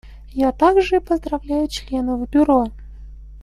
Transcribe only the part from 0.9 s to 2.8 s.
поздравляю членов Бюро.